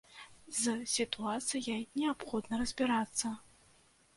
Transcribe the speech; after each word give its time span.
З 0.59 0.73
сітуацыяй 0.93 1.85
неабходна 1.99 2.53
разбірацца. 2.63 3.27